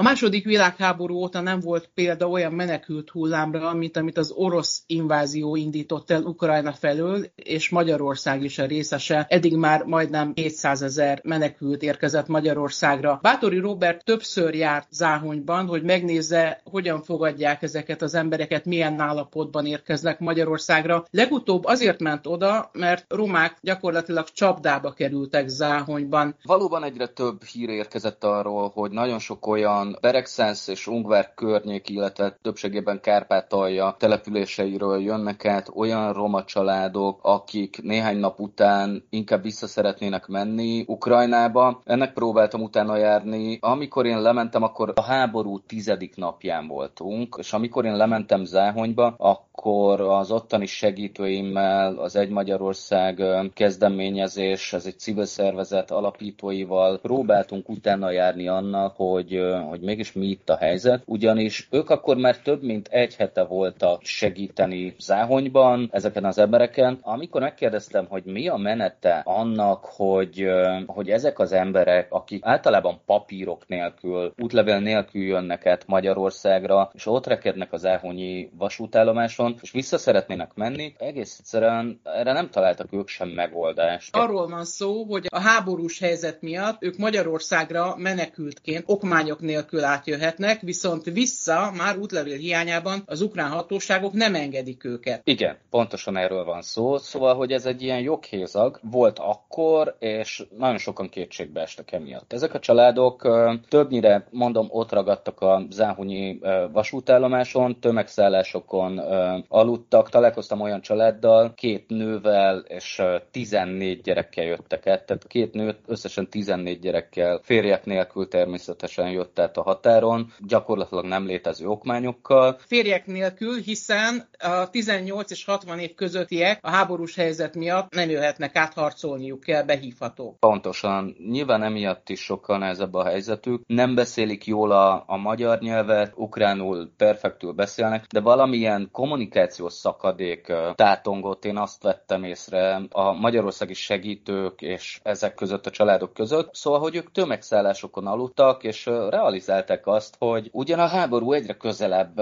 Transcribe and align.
A 0.00 0.04
második 0.04 0.44
világháború 0.44 1.14
óta 1.14 1.40
nem 1.40 1.60
volt 1.60 1.90
példa 1.94 2.28
olyan 2.28 2.52
menekült 2.52 3.10
hullámra, 3.10 3.74
mint 3.74 3.96
amit 3.96 4.18
az 4.18 4.30
orosz 4.30 4.82
invázió 4.86 5.56
indított 5.56 6.10
el 6.10 6.22
Ukrajna 6.22 6.72
felől, 6.72 7.26
és 7.34 7.68
Magyarország 7.68 8.42
is 8.42 8.58
a 8.58 8.66
részese. 8.66 9.26
Eddig 9.28 9.56
már 9.56 9.84
majdnem 9.84 10.32
200 10.32 10.82
ezer 10.82 11.20
menekült 11.24 11.82
érkezett 11.82 12.26
Magyarországra. 12.26 13.18
Bátori 13.22 13.58
Robert 13.58 14.04
többször 14.04 14.54
járt 14.54 14.86
Záhonyban, 14.90 15.66
hogy 15.66 15.82
megnézze, 15.82 16.60
hogyan 16.64 17.02
fogadják 17.02 17.62
ezeket 17.62 18.02
az 18.02 18.14
embereket, 18.14 18.64
milyen 18.64 19.00
állapotban 19.00 19.66
érkeznek 19.66 20.18
Magyarországra. 20.18 21.04
Legutóbb 21.10 21.64
azért 21.64 22.00
ment 22.00 22.26
oda, 22.26 22.70
mert 22.72 23.04
romák 23.08 23.58
gyakorlatilag 23.60 24.28
csapdába 24.28 24.92
kerültek 24.92 25.48
Záhonyban. 25.48 26.36
Valóban 26.42 26.84
egyre 26.84 27.06
több 27.06 27.44
hír 27.44 27.68
érkezett 27.68 28.24
arról, 28.24 28.70
hogy 28.74 28.90
nagyon 28.90 29.18
sok 29.18 29.46
olyan 29.46 29.86
olyan 29.88 29.98
Beregszász 30.00 30.68
és 30.68 30.86
Ungvár 30.86 31.34
környék, 31.34 31.88
illetve 31.88 32.38
többségében 32.42 33.00
Kárpátalja 33.00 33.96
településeiről 33.98 35.00
jönnek 35.00 35.44
át 35.44 35.68
olyan 35.74 36.12
roma 36.12 36.44
családok, 36.44 37.20
akik 37.22 37.82
néhány 37.82 38.16
nap 38.18 38.40
után 38.40 39.04
inkább 39.10 39.42
vissza 39.42 39.66
szeretnének 39.66 40.26
menni 40.26 40.84
Ukrajnába. 40.86 41.80
Ennek 41.84 42.12
próbáltam 42.12 42.62
utána 42.62 42.96
járni. 42.96 43.58
Amikor 43.60 44.06
én 44.06 44.20
lementem, 44.20 44.62
akkor 44.62 44.92
a 44.94 45.02
háború 45.02 45.58
tizedik 45.58 46.16
napján 46.16 46.66
voltunk, 46.66 47.36
és 47.38 47.52
amikor 47.52 47.84
én 47.84 47.96
lementem 47.96 48.44
Záhonyba, 48.44 49.14
akkor 49.18 49.46
az 49.66 50.30
ottani 50.30 50.66
segítőimmel, 50.66 51.98
az 51.98 52.16
Egy 52.16 52.28
Magyarország 52.28 53.22
kezdeményezés, 53.54 54.72
ez 54.72 54.86
egy 54.86 54.98
civil 54.98 55.24
szervezet 55.24 55.90
alapítóival 55.90 56.98
próbáltunk 56.98 57.68
utána 57.68 58.10
járni 58.10 58.48
annak, 58.48 58.96
hogy, 58.96 59.40
hogy 59.68 59.80
mégis 59.80 60.12
mi 60.12 60.26
itt 60.26 60.50
a 60.50 60.56
helyzet, 60.56 61.02
ugyanis 61.06 61.68
ők 61.70 61.90
akkor 61.90 62.16
már 62.16 62.38
több 62.38 62.62
mint 62.62 62.88
egy 62.88 63.16
hete 63.16 63.44
voltak 63.44 64.02
segíteni 64.02 64.94
Záhonyban 64.98 65.88
ezeken 65.92 66.24
az 66.24 66.38
embereken. 66.38 66.98
Amikor 67.02 67.40
megkérdeztem, 67.40 68.06
hogy 68.08 68.24
mi 68.24 68.48
a 68.48 68.56
menete 68.56 69.22
annak, 69.24 69.84
hogy, 69.84 70.46
hogy 70.86 71.10
ezek 71.10 71.38
az 71.38 71.52
emberek, 71.52 72.12
akik 72.12 72.44
általában 72.44 73.00
papírok 73.06 73.68
nélkül, 73.68 74.32
útlevél 74.36 74.78
nélkül 74.78 75.22
jönnek 75.22 75.66
át 75.66 75.86
Magyarországra, 75.86 76.90
és 76.94 77.06
ott 77.06 77.26
rekednek 77.26 77.72
az 77.72 77.80
Záhonyi 77.80 78.50
vasútállomáson, 78.58 79.47
és 79.62 79.70
vissza 79.70 79.98
szeretnének 79.98 80.54
menni, 80.54 80.94
egész 80.98 81.36
egyszerűen 81.38 82.00
erre 82.04 82.32
nem 82.32 82.50
találtak 82.50 82.92
ők 82.92 83.08
sem 83.08 83.28
megoldást. 83.28 84.16
Arról 84.16 84.48
van 84.48 84.64
szó, 84.64 85.04
hogy 85.04 85.26
a 85.28 85.40
háborús 85.40 85.98
helyzet 85.98 86.40
miatt 86.40 86.82
ők 86.82 86.96
Magyarországra 86.96 87.94
menekültként, 87.96 88.82
okmányok 88.86 89.40
nélkül 89.40 89.56
nélkül 89.58 89.84
átjöhetnek, 89.84 90.60
viszont 90.60 91.04
vissza 91.04 91.72
már 91.76 91.98
útlevél 91.98 92.36
hiányában 92.36 93.02
az 93.06 93.20
ukrán 93.20 93.50
hatóságok 93.50 94.12
nem 94.12 94.34
engedik 94.34 94.84
őket. 94.84 95.20
Igen, 95.24 95.56
pontosan 95.70 96.16
erről 96.16 96.44
van 96.44 96.62
szó. 96.62 96.96
Szóval, 96.96 97.34
hogy 97.34 97.52
ez 97.52 97.66
egy 97.66 97.82
ilyen 97.82 98.00
joghézag 98.00 98.80
volt 98.82 99.18
akkor, 99.18 99.96
és 99.98 100.44
nagyon 100.58 100.78
sokan 100.78 101.08
kétségbe 101.08 101.60
estek 101.60 101.92
emiatt. 101.92 102.32
Ezek 102.32 102.54
a 102.54 102.58
családok 102.58 103.28
többnyire, 103.68 104.26
mondom, 104.30 104.66
ott 104.70 104.92
ragadtak 104.92 105.40
a 105.40 105.62
Záhonyi 105.70 106.38
vasútállomáson, 106.72 107.80
tömegszállásokon 107.80 109.00
aludtak. 109.48 110.08
Találkoztam 110.08 110.60
olyan 110.60 110.80
családdal, 110.80 111.54
két 111.54 111.84
nővel 111.88 112.58
és 112.58 113.02
14 113.30 114.00
gyerekkel 114.00 114.44
jöttek 114.44 114.86
át, 114.86 115.06
tehát 115.06 115.26
két 115.26 115.52
nő 115.52 115.76
összesen 115.86 116.28
14 116.30 116.78
gyerekkel, 116.78 117.40
férjek 117.42 117.84
nélkül 117.84 118.28
természetesen 118.28 119.10
jött 119.10 119.38
át 119.38 119.56
a 119.56 119.62
határon, 119.62 120.32
gyakorlatilag 120.46 121.04
nem 121.04 121.26
létező 121.26 121.66
okmányokkal. 121.66 122.56
Férjek 122.66 123.06
nélkül, 123.06 123.60
hiszen 123.60 124.28
a 124.38 124.70
18 124.70 125.30
és 125.30 125.44
60 125.44 125.78
év 125.78 125.94
közöttiek 125.94 126.58
a 126.62 126.70
háborús 126.70 127.14
helyzet 127.14 127.54
miatt 127.54 127.94
nem 127.94 128.10
jöhetnek 128.10 128.56
át, 128.56 128.74
harcolniuk 128.74 129.40
kell, 129.40 129.62
behívható. 129.62 130.36
Pontosan. 130.40 131.16
Nyilván 131.28 131.62
emiatt 131.62 132.08
is 132.08 132.20
sokkal 132.20 132.58
nehezebb 132.58 132.94
a 132.94 133.04
helyzetük. 133.04 133.62
Nem 133.66 133.94
beszélik 133.94 134.46
jól 134.46 134.72
a, 134.72 135.04
a 135.06 135.16
magyar 135.16 135.58
nyelvet, 135.58 136.12
ukránul 136.16 136.90
perfektül 136.96 137.52
beszélnek, 137.52 138.04
de 138.06 138.20
valamilyen 138.20 138.88
kommunikációs 139.28 139.72
szakadék 139.72 140.52
tátongott. 140.74 141.44
Én 141.44 141.56
azt 141.56 141.82
vettem 141.82 142.24
észre 142.24 142.80
a 142.90 143.12
magyarországi 143.12 143.74
segítők 143.74 144.62
és 144.62 145.00
ezek 145.02 145.34
között 145.34 145.66
a 145.66 145.70
családok 145.70 146.12
között. 146.12 146.54
Szóval, 146.54 146.80
hogy 146.80 146.96
ők 146.96 147.12
tömegszállásokon 147.12 148.06
aludtak, 148.06 148.64
és 148.64 148.86
realizálták 148.86 149.86
azt, 149.86 150.16
hogy 150.18 150.48
ugyan 150.52 150.78
a 150.78 150.86
háború 150.86 151.32
egyre 151.32 151.52
közelebb 151.52 152.20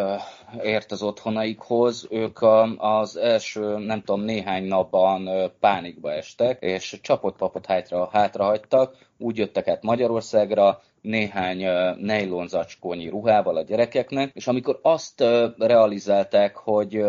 ért 0.63 0.93
az 0.93 1.03
otthonaikhoz, 1.03 2.07
ők 2.11 2.39
az 2.77 3.17
első, 3.17 3.79
nem 3.79 4.03
tudom, 4.03 4.21
néhány 4.21 4.65
napban 4.65 5.53
pánikba 5.61 6.13
estek, 6.13 6.63
és 6.63 6.99
csapott 7.03 7.37
papot 7.37 7.67
hátra, 7.67 8.09
hátrahagytak, 8.13 8.97
úgy 9.19 9.37
jöttek 9.37 9.69
át 9.69 9.83
Magyarországra, 9.83 10.81
néhány 11.07 11.67
nejlon 12.01 12.49
zacskónyi 12.49 13.09
ruhával 13.09 13.57
a 13.57 13.63
gyerekeknek, 13.63 14.31
és 14.35 14.47
amikor 14.47 14.79
azt 14.83 15.25
realizálták, 15.59 16.57
hogy 16.57 17.05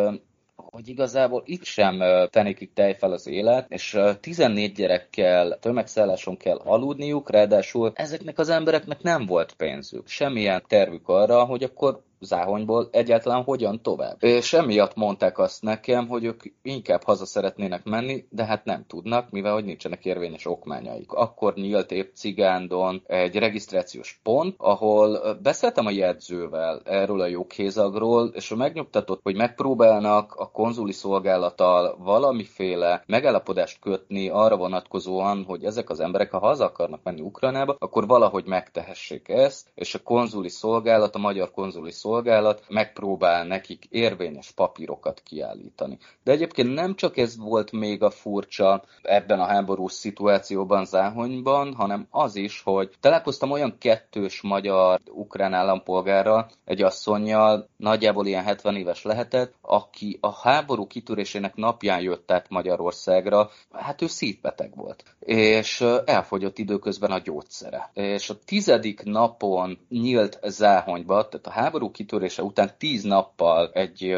hogy 0.56 0.88
igazából 0.88 1.44
itt 1.46 1.63
sem 1.63 2.02
tenikig 2.30 2.74
tej 2.74 2.96
fel 2.97 3.12
az 3.12 3.28
élet, 3.28 3.66
és 3.69 4.00
14 4.19 4.72
gyerekkel 4.72 5.57
tömegszálláson 5.59 6.38
kell 6.38 6.57
aludniuk, 6.57 7.30
ráadásul 7.30 7.91
ezeknek 7.96 8.40
az 8.40 8.50
embereknek 8.50 9.02
nem 9.02 9.25
volt 9.25 9.53
pénzük, 9.53 10.07
semmilyen 10.07 10.63
tervük 10.68 11.07
arra, 11.09 11.44
hogy 11.44 11.63
akkor 11.63 12.02
Záhonyból 12.20 12.90
egyáltalán 12.92 13.44
hogyan 13.44 13.82
tovább. 13.82 14.24
És 14.24 14.54
emiatt 14.54 14.96
mondták 14.96 15.38
azt 15.40 15.62
nekem, 15.62 16.08
hogy 16.08 16.24
ők 16.24 16.44
inkább 16.62 17.04
haza 17.04 17.26
szeretnének 17.26 17.84
menni, 17.84 18.26
de 18.30 18.46
hát 18.46 18.66
nem 18.66 18.86
tudnak, 18.88 19.30
mivel 19.30 19.54
hogy 19.54 19.66
nincsenek 19.66 20.06
érvényes 20.06 20.46
okmányaik. 20.46 21.12
Akkor 21.12 21.54
nyílt 21.54 21.92
épp 21.92 22.14
Cigándon 22.14 23.02
egy 23.08 23.36
regisztrációs 23.36 24.20
pont, 24.24 24.56
ahol 24.58 25.38
beszéltem 25.42 25.86
a 25.86 25.90
jegyzővel 25.90 26.82
erről 26.86 27.22
a 27.22 27.26
joghézagról, 27.26 28.32
és 28.34 28.54
megnyugtatott, 28.58 29.20
hogy 29.24 29.36
megpróbálnak 29.36 30.34
a 30.34 30.52
konzuli 30.52 30.92
szolgálattal 30.92 31.98
valamiféle 32.00 33.04
megállapodást 33.06 33.80
kötni 33.80 34.30
arra 34.30 34.58
vonatkozóan, 34.58 35.44
hogy 35.44 35.64
ezek 35.64 35.90
az 35.90 36.00
emberek, 36.00 36.32
ha 36.32 36.40
haza 36.40 36.66
akarnak 36.66 37.04
menni 37.04 37.22
Ukrajnába, 37.22 37.76
akkor 37.80 38.08
valahogy 38.08 38.46
megtehessék 38.46 39.30
ezt, 39.30 39.72
és 39.76 39.96
a 39.96 40.04
konzuli 40.04 40.50
szolgálat, 40.50 41.16
a 41.16 41.20
magyar 41.20 41.52
konzuli 41.52 41.92
szolgálat 41.92 42.06
szolgálat 42.07 42.63
megpróbál 42.68 43.45
nekik 43.45 43.85
érvényes 43.90 44.51
papírokat 44.51 45.22
kiállítani. 45.25 45.97
De 46.23 46.31
egyébként 46.31 46.73
nem 46.73 46.95
csak 46.95 47.18
ez 47.18 47.38
volt 47.38 47.72
még 47.72 48.03
a 48.03 48.09
furcsa 48.09 48.84
ebben 49.01 49.40
a 49.40 49.45
háborús 49.45 49.91
szituációban 49.91 50.85
Záhonyban, 50.85 51.73
hanem 51.73 52.07
az 52.09 52.35
is, 52.35 52.62
hogy 52.63 52.91
találkoztam 53.00 53.51
olyan 53.51 53.78
kettős 53.79 54.41
magyar-ukrán 54.41 55.53
állampolgárral, 55.53 56.50
egy 56.66 56.81
asszonyjal, 56.81 57.68
nagyjából 57.77 58.25
ilyen 58.25 58.44
70 58.44 58.75
éves 58.75 59.03
lehetett, 59.03 59.53
aki 59.62 60.18
a 60.21 60.31
háború 60.31 60.88
kitörésének 60.88 61.56
napján 61.56 62.01
jött 62.01 62.31
át 62.31 62.50
Magyarországra, 62.50 63.50
hát 63.71 64.01
ő 64.01 64.07
szívbeteg 64.07 64.75
volt, 64.75 65.03
és 65.19 65.81
elfogyott 66.06 66.57
időközben 66.57 67.12
a 67.12 67.19
gyógyszere. 67.19 67.92
És 67.94 68.30
a 68.30 68.39
tizedik 68.45 69.03
napon 69.03 69.80
nyílt 69.89 70.39
Záhonyba, 70.44 71.27
tehát 71.27 71.48
a 71.48 71.62
háború 71.62 71.92
kitörése 71.98 72.44
után 72.44 72.72
tíz 72.78 73.04
nappal 73.04 73.72
egy 73.74 74.18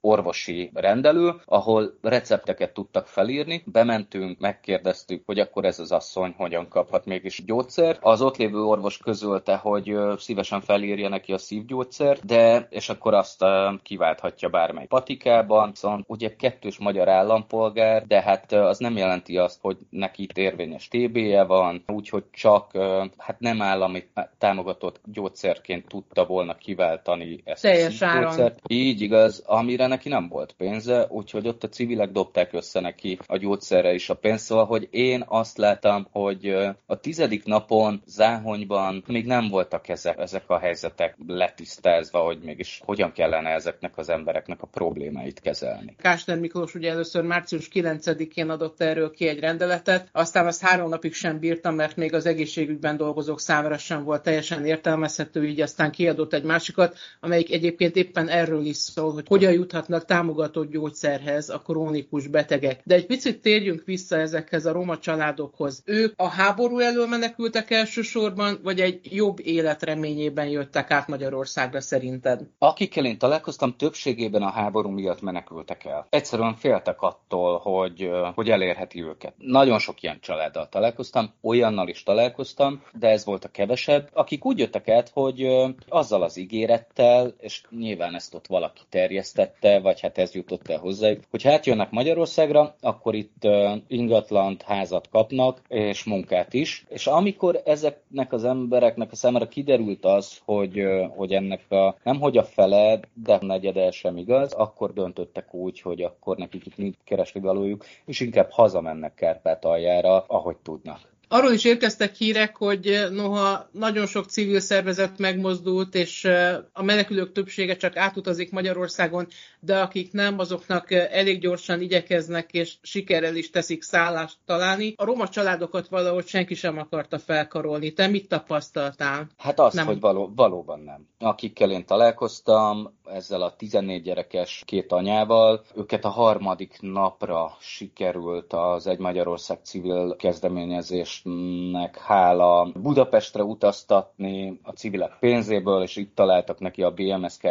orvosi 0.00 0.70
rendelő, 0.74 1.34
ahol 1.44 1.98
recepteket 2.02 2.72
tudtak 2.72 3.06
felírni. 3.06 3.62
Bementünk, 3.66 4.38
megkérdeztük, 4.38 5.22
hogy 5.26 5.38
akkor 5.38 5.64
ez 5.64 5.78
az 5.78 5.92
asszony 5.92 6.34
hogyan 6.36 6.68
kaphat 6.68 7.04
mégis 7.04 7.44
gyógyszert. 7.44 7.98
Az 8.02 8.22
ott 8.22 8.36
lévő 8.36 8.62
orvos 8.62 8.98
közölte, 8.98 9.56
hogy 9.56 9.96
szívesen 10.16 10.60
felírja 10.60 11.08
neki 11.08 11.32
a 11.32 11.38
szívgyógyszert, 11.38 12.26
de 12.26 12.66
és 12.70 12.88
akkor 12.88 13.14
azt 13.14 13.44
kiválthatja 13.82 14.48
bármely 14.48 14.86
patikában. 14.86 15.74
Szóval 15.74 16.04
ugye 16.06 16.36
kettős 16.36 16.78
magyar 16.78 17.08
állampolgár, 17.08 18.06
de 18.06 18.22
hát 18.22 18.52
az 18.52 18.78
nem 18.78 18.96
jelenti 18.96 19.36
azt, 19.36 19.58
hogy 19.60 19.76
neki 19.90 20.26
érvényes 20.34 20.88
TB-je 20.88 21.44
van, 21.44 21.82
úgyhogy 21.86 22.24
csak 22.32 22.76
hát 23.16 23.40
nem 23.40 23.62
állami 23.62 24.02
támogatott 24.38 25.00
gyógyszerként 25.04 25.88
tudta 25.88 26.26
volna 26.26 26.54
kiváltani 26.54 27.19
ezt 27.44 27.62
Teljes 27.62 28.02
a 28.02 28.20
gyógyszert. 28.20 28.58
Így 28.66 29.00
igaz, 29.00 29.42
amire 29.46 29.86
neki 29.86 30.08
nem 30.08 30.28
volt 30.28 30.52
pénze, 30.52 31.06
úgyhogy 31.08 31.48
ott 31.48 31.64
a 31.64 31.68
civilek 31.68 32.10
dobták 32.10 32.52
össze 32.52 32.80
neki 32.80 33.18
a 33.26 33.36
gyógyszerre 33.36 33.92
is 33.94 34.10
a 34.10 34.14
pénzt, 34.14 34.44
szóval, 34.44 34.64
hogy 34.64 34.88
én 34.90 35.24
azt 35.28 35.58
láttam, 35.58 36.06
hogy 36.10 36.46
a 36.86 37.00
tizedik 37.00 37.44
napon 37.44 38.02
Záhonyban 38.06 39.04
még 39.06 39.26
nem 39.26 39.48
voltak 39.48 39.88
ezek, 39.88 40.18
ezek 40.18 40.44
a 40.46 40.58
helyzetek 40.58 41.16
letisztázva, 41.26 42.18
hogy 42.18 42.38
mégis 42.42 42.80
hogyan 42.84 43.12
kellene 43.12 43.50
ezeknek 43.50 43.98
az 43.98 44.08
embereknek 44.08 44.62
a 44.62 44.66
problémáit 44.66 45.40
kezelni. 45.40 45.94
Kásner 45.98 46.38
Miklós 46.38 46.74
ugye 46.74 46.90
először 46.90 47.22
március 47.24 47.68
9-én 47.72 48.48
adott 48.48 48.80
erről 48.80 49.10
ki 49.10 49.28
egy 49.28 49.40
rendeletet, 49.40 50.08
aztán 50.12 50.46
azt 50.46 50.62
három 50.62 50.88
napig 50.88 51.14
sem 51.14 51.38
bírtam, 51.38 51.74
mert 51.74 51.96
még 51.96 52.14
az 52.14 52.26
egészségügyben 52.26 52.96
dolgozók 52.96 53.40
számára 53.40 53.78
sem 53.78 54.04
volt 54.04 54.22
teljesen 54.22 54.66
értelmezhető, 54.66 55.46
így 55.46 55.60
aztán 55.60 55.90
kiadott 55.90 56.32
egy 56.32 56.42
másikat, 56.42 56.96
amelyik 57.20 57.52
egyébként 57.52 57.96
éppen 57.96 58.28
erről 58.28 58.64
is 58.64 58.76
szól, 58.76 59.12
hogy 59.12 59.26
hogyan 59.28 59.52
juthatnak 59.52 60.04
támogatott 60.04 60.70
gyógyszerhez 60.70 61.48
a 61.48 61.58
krónikus 61.58 62.26
betegek. 62.26 62.80
De 62.84 62.94
egy 62.94 63.06
picit 63.06 63.40
térjünk 63.40 63.82
vissza 63.84 64.16
ezekhez 64.16 64.66
a 64.66 64.72
roma 64.72 64.98
családokhoz. 64.98 65.82
Ők 65.84 66.12
a 66.16 66.28
háború 66.28 66.78
elől 66.78 67.06
menekültek 67.06 67.70
elsősorban, 67.70 68.58
vagy 68.62 68.80
egy 68.80 69.00
jobb 69.02 69.40
életreményében 69.40 70.48
jöttek 70.48 70.90
át 70.90 71.08
Magyarországra 71.08 71.80
szerinted? 71.80 72.40
Akikkel 72.58 73.04
én 73.04 73.18
találkoztam, 73.18 73.76
többségében 73.76 74.42
a 74.42 74.50
háború 74.50 74.88
miatt 74.88 75.20
menekültek 75.20 75.84
el. 75.84 76.06
Egyszerűen 76.10 76.54
féltek 76.54 77.02
attól, 77.02 77.58
hogy, 77.58 78.10
hogy 78.34 78.50
elérheti 78.50 79.02
őket. 79.02 79.34
Nagyon 79.36 79.78
sok 79.78 80.02
ilyen 80.02 80.18
családdal 80.20 80.68
találkoztam, 80.68 81.32
olyannal 81.42 81.88
is 81.88 82.02
találkoztam, 82.02 82.82
de 82.92 83.08
ez 83.08 83.24
volt 83.24 83.44
a 83.44 83.48
kevesebb, 83.48 84.08
akik 84.12 84.44
úgy 84.44 84.58
jöttek 84.58 84.88
át, 84.88 85.10
hogy 85.14 85.46
azzal 85.88 86.22
az 86.22 86.36
ígérettel, 86.36 86.99
és 87.38 87.62
nyilván 87.70 88.14
ezt 88.14 88.34
ott 88.34 88.46
valaki 88.46 88.80
terjesztette, 88.88 89.80
vagy 89.80 90.00
hát 90.00 90.18
ez 90.18 90.34
jutott 90.34 90.68
el 90.68 90.78
hozzájuk, 90.78 91.22
hogy 91.30 91.42
hát 91.42 91.66
jönnek 91.66 91.90
Magyarországra, 91.90 92.74
akkor 92.80 93.14
itt 93.14 93.48
ingatlant, 93.86 94.62
házat 94.62 95.08
kapnak, 95.08 95.62
és 95.68 96.04
munkát 96.04 96.54
is. 96.54 96.84
És 96.88 97.06
amikor 97.06 97.60
ezeknek 97.64 98.32
az 98.32 98.44
embereknek 98.44 99.12
a 99.12 99.16
számára 99.16 99.48
kiderült 99.48 100.04
az, 100.04 100.40
hogy, 100.44 100.84
hogy 101.16 101.32
ennek 101.32 101.70
a, 101.70 101.96
nem 102.02 102.20
hogy 102.20 102.36
a 102.36 102.44
fele, 102.44 103.00
de 103.14 103.38
negyede 103.40 103.90
sem 103.90 104.16
igaz, 104.16 104.52
akkor 104.52 104.92
döntöttek 104.92 105.54
úgy, 105.54 105.80
hogy 105.80 106.02
akkor 106.02 106.36
nekik 106.36 106.66
itt 106.66 106.76
nincs 106.76 106.96
keresni 107.04 107.78
és 108.04 108.20
inkább 108.20 108.50
hazamennek 108.50 109.14
Kárpátaljára, 109.14 110.24
ahogy 110.26 110.56
tudnak. 110.56 111.10
Arról 111.32 111.52
is 111.52 111.64
érkeztek 111.64 112.14
hírek, 112.14 112.56
hogy 112.56 112.86
eh, 112.86 113.10
noha 113.10 113.68
nagyon 113.72 114.06
sok 114.06 114.24
civil 114.24 114.60
szervezet 114.60 115.18
megmozdult, 115.18 115.94
és 115.94 116.24
eh, 116.24 116.56
a 116.72 116.82
menekülők 116.82 117.32
többsége 117.32 117.76
csak 117.76 117.96
átutazik 117.96 118.52
Magyarországon, 118.52 119.26
de 119.60 119.80
akik 119.80 120.12
nem, 120.12 120.38
azoknak 120.38 120.90
eh, 120.90 121.08
elég 121.10 121.40
gyorsan 121.40 121.80
igyekeznek, 121.80 122.52
és 122.52 122.76
sikerrel 122.82 123.36
is 123.36 123.50
teszik 123.50 123.82
szállást 123.82 124.36
találni. 124.46 124.94
A 124.96 125.04
roma 125.04 125.28
családokat 125.28 125.88
valahogy 125.88 126.26
senki 126.26 126.54
sem 126.54 126.78
akarta 126.78 127.18
felkarolni. 127.18 127.92
Te 127.92 128.06
mit 128.06 128.28
tapasztaltál? 128.28 129.26
Hát 129.36 129.60
azt, 129.60 129.74
nem. 129.74 129.86
hogy 129.86 130.00
való, 130.00 130.32
valóban 130.36 130.80
nem. 130.80 131.06
Akikkel 131.18 131.70
én 131.70 131.86
találkoztam, 131.86 132.98
ezzel 133.04 133.42
a 133.42 133.56
14 133.56 134.02
gyerekes 134.02 134.62
két 134.66 134.92
anyával, 134.92 135.62
őket 135.74 136.04
a 136.04 136.08
harmadik 136.08 136.78
napra 136.80 137.56
sikerült 137.60 138.52
az 138.52 138.86
Egy 138.86 138.98
Magyarország 138.98 139.58
civil 139.62 140.16
kezdeményezés 140.16 141.19
Budapestnek 141.24 141.98
hála 141.98 142.72
Budapestre 142.74 143.42
utaztatni 143.42 144.60
a 144.62 144.70
civilek 144.70 145.16
pénzéből, 145.20 145.82
és 145.82 145.96
itt 145.96 146.14
találtak 146.14 146.58
neki 146.58 146.82
a 146.82 146.90
BMSK 146.90 147.46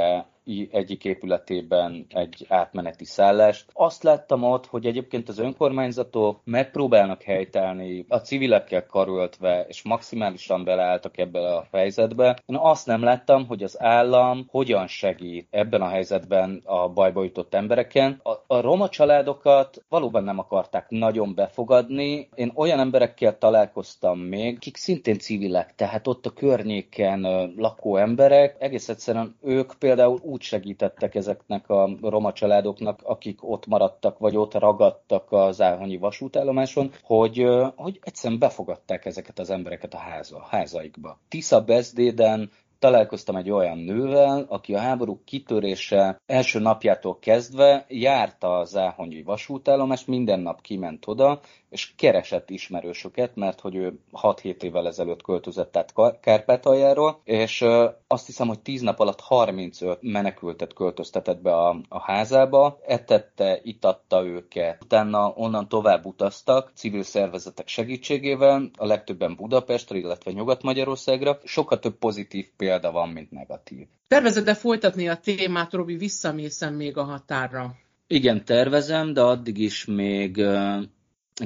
egyik 0.72 1.06
épületében 1.06 2.06
egy 2.10 2.46
átmeneti 2.50 3.06
szállást. 3.06 3.66
Azt 3.74 4.04
láttam 4.04 4.44
ott, 4.44 4.66
hogy 4.66 4.86
egyébként 4.86 5.30
az 5.30 5.40
önkormányzatok 5.40 6.40
megpróbálnak 6.44 7.22
helytállni 7.22 8.06
a 8.08 8.18
civilekkel 8.18 8.86
karöltve, 8.86 9.66
és 9.68 9.84
maximálisan 9.84 10.64
beleálltak 10.64 11.18
ebbe 11.18 11.56
a 11.56 11.68
helyzetbe. 11.72 12.38
Én 12.46 12.56
azt 12.56 12.86
nem 12.86 13.04
láttam, 13.04 13.48
hogy 13.48 13.64
az 13.64 13.82
állam 13.82 14.46
hogyan 14.50 14.88
segít 14.88 15.48
ebben 15.50 15.82
a 15.82 15.88
helyzetben 15.88 16.62
a 16.66 16.90
bajba 16.90 17.24
jutott 17.24 17.54
embereken. 17.54 18.20
A, 18.24 18.56
a 18.56 18.62
roma 18.62 18.90
családokat 18.90 19.84
valóban 19.90 20.24
nem 20.24 20.40
akarták 20.40 20.90
nagyon 20.90 21.36
befogadni. 21.36 22.30
Én 22.36 22.52
olyan 22.56 22.80
emberekkel 22.80 23.38
találkoztam 23.38 24.20
még, 24.20 24.56
akik 24.56 24.78
szintén 24.78 25.18
civilek, 25.20 25.76
tehát 25.76 26.08
ott 26.08 26.26
a 26.26 26.30
környéken 26.30 27.22
lakó 27.56 27.98
emberek, 27.98 28.56
egész 28.60 28.90
egyszerűen 28.90 29.36
ők 29.42 29.74
például 29.80 30.20
úgy 30.24 30.39
segítettek 30.42 31.16
ezeknek 31.16 31.70
a 31.70 31.90
roma 32.02 32.34
családoknak, 32.34 33.00
akik 33.04 33.50
ott 33.50 33.66
maradtak, 33.66 34.18
vagy 34.18 34.38
ott 34.38 34.54
ragadtak 34.54 35.32
az 35.32 35.62
Áhonyi 35.62 35.98
vasútállomáson, 35.98 36.92
hogy, 37.04 37.46
hogy 37.76 38.00
egyszerűen 38.04 38.40
befogadták 38.40 39.06
ezeket 39.06 39.40
az 39.40 39.50
embereket 39.50 39.94
a 39.94 39.98
háza, 39.98 40.46
házaikba. 40.50 41.20
Tisza 41.28 41.62
Bezdéden 41.62 42.50
találkoztam 42.80 43.36
egy 43.36 43.50
olyan 43.50 43.78
nővel, 43.78 44.46
aki 44.48 44.74
a 44.74 44.80
háború 44.80 45.22
kitörése 45.26 46.22
első 46.26 46.60
napjától 46.60 47.20
kezdve 47.20 47.86
járta 47.88 48.58
a 48.58 48.66
Záhonyi 48.66 49.24
vasútállomást, 49.24 50.08
minden 50.08 50.40
nap 50.40 50.62
kiment 50.62 51.08
oda, 51.08 51.40
és 51.70 51.96
keresett 51.96 52.50
ismerősöket, 52.50 53.36
mert 53.36 53.60
hogy 53.60 53.76
ő 53.76 54.00
6-7 54.12 54.64
évvel 54.64 54.88
ezelőtt 54.88 55.22
költözött 55.22 55.78
át 55.78 55.94
Kárpátaljáról, 56.22 57.22
és 57.24 57.66
azt 58.12 58.26
hiszem, 58.26 58.48
hogy 58.48 58.60
10 58.60 58.82
nap 58.82 59.00
alatt 59.00 59.20
35 59.20 59.98
menekültet 60.02 60.74
költöztetett 60.74 61.42
be 61.42 61.56
a, 61.56 61.82
a 61.90 62.02
házába, 62.02 62.80
etette, 62.86 63.60
itatta 63.64 64.26
őket, 64.26 64.84
utána 64.84 65.34
onnan 65.36 65.68
tovább 65.68 66.06
utaztak 66.06 66.72
civil 66.76 67.04
szervezetek 67.04 67.68
segítségével, 67.68 68.70
a 68.78 68.86
legtöbben 68.86 69.36
Budapestre, 69.36 69.98
illetve 69.98 70.32
Nyugat-Magyarországra. 70.32 71.40
Sokkal 71.44 71.80
több 71.80 71.98
pozitív 71.98 72.48
példa 72.58 72.92
van, 72.92 73.10
mint 73.10 73.32
negatív. 73.32 73.88
Tervezed-e 74.08 74.54
folytatni 74.54 75.10
a 75.10 75.16
témát, 75.16 75.74
Robi, 75.74 75.96
visszamészem 75.96 76.74
még 76.74 76.98
a 76.98 77.04
határra? 77.04 77.76
Igen, 78.08 78.46
tervezem, 78.46 79.14
de 79.14 79.22
addig 79.22 79.58
is 79.58 79.86
még 79.86 80.42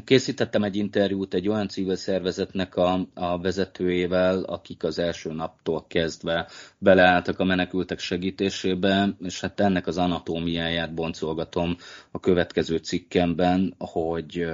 Készítettem 0.04 0.64
egy 0.64 0.76
interjút 0.76 1.34
egy 1.34 1.48
olyan 1.48 1.68
civil 1.68 1.96
szervezetnek 1.96 2.76
a, 2.76 3.08
a 3.14 3.40
vezetőjével, 3.40 4.44
akik 4.44 4.84
az 4.84 5.00
első 5.00 5.34
naptól 5.34 5.86
kezdve 5.88 6.48
beleálltak 6.78 7.40
a 7.40 7.44
menekültek 7.44 8.00
segítésébe, 8.00 9.10
és 9.24 9.42
hát 9.42 9.60
ennek 9.60 9.88
az 9.88 9.98
anatómiáját 9.98 10.94
boncolgatom 10.94 11.78
a 12.12 12.20
következő 12.20 12.78
cikkemben, 12.78 13.74
hogy 13.78 14.46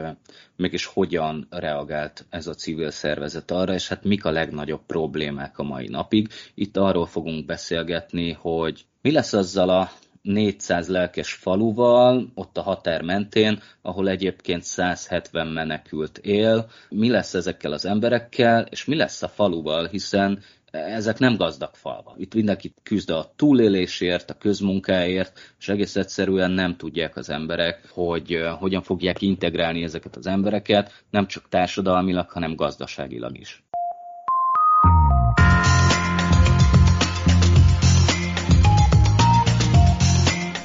mégis 0.55 0.85
hogyan 0.85 1.47
reagált 1.49 2.25
ez 2.29 2.47
a 2.47 2.53
civil 2.53 2.91
szervezet 2.91 3.51
arra, 3.51 3.73
és 3.73 3.87
hát 3.87 4.03
mik 4.03 4.25
a 4.25 4.31
legnagyobb 4.31 4.85
problémák 4.85 5.57
a 5.57 5.63
mai 5.63 5.87
napig. 5.87 6.29
Itt 6.53 6.77
arról 6.77 7.05
fogunk 7.05 7.45
beszélgetni, 7.45 8.31
hogy 8.31 8.85
mi 9.01 9.11
lesz 9.11 9.33
azzal 9.33 9.69
a 9.69 9.91
400 10.21 10.87
lelkes 10.87 11.33
faluval, 11.33 12.31
ott 12.33 12.57
a 12.57 12.61
határ 12.61 13.01
mentén, 13.01 13.61
ahol 13.81 14.09
egyébként 14.09 14.63
170 14.63 15.47
menekült 15.47 16.17
él. 16.17 16.69
Mi 16.89 17.09
lesz 17.09 17.33
ezekkel 17.33 17.71
az 17.71 17.85
emberekkel, 17.85 18.65
és 18.69 18.85
mi 18.85 18.95
lesz 18.95 19.21
a 19.21 19.27
faluval, 19.27 19.87
hiszen 19.87 20.39
ezek 20.71 21.19
nem 21.19 21.35
gazdag 21.35 21.69
falvak. 21.73 22.15
Itt 22.17 22.33
mindenki 22.33 22.73
küzd 22.83 23.09
a 23.09 23.31
túlélésért, 23.35 24.29
a 24.29 24.37
közmunkáért, 24.37 25.39
és 25.59 25.69
egész 25.69 25.95
egyszerűen 25.95 26.51
nem 26.51 26.75
tudják 26.75 27.15
az 27.15 27.29
emberek, 27.29 27.89
hogy 27.89 28.37
hogyan 28.59 28.81
fogják 28.81 29.21
integrálni 29.21 29.83
ezeket 29.83 30.15
az 30.15 30.27
embereket, 30.27 31.03
nem 31.09 31.27
csak 31.27 31.49
társadalmilag, 31.49 32.29
hanem 32.29 32.55
gazdaságilag 32.55 33.37
is. 33.37 33.63